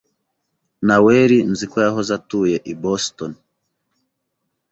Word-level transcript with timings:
Naweri 0.85 1.37
nzi 1.51 1.65
ko 1.71 1.77
yahoze 1.85 2.11
atuye 2.19 2.57
i 2.71 2.73
Boston. 2.83 3.31